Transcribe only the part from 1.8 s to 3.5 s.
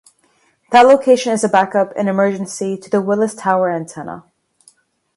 in emergency, to the Willis